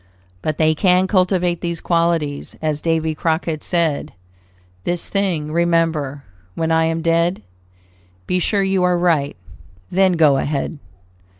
But 0.41 0.57
they 0.57 0.73
can 0.73 1.05
cultivate 1.05 1.61
these 1.61 1.79
qualities, 1.79 2.55
as 2.59 2.81
Davy 2.81 3.13
Crockett 3.13 3.63
said: 3.63 4.13
"This 4.83 5.07
thing 5.07 5.51
remember, 5.51 6.23
when 6.55 6.71
I 6.71 6.85
am 6.85 7.03
dead: 7.03 7.43
Be 8.25 8.39
sure 8.39 8.63
you 8.63 8.81
are 8.81 8.97
right, 8.97 9.35
then 9.91 10.13
go 10.13 10.37
ahead." 10.37 10.79